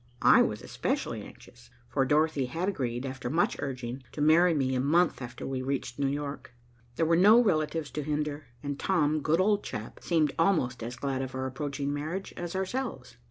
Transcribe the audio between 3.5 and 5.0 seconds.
urging, to marry me a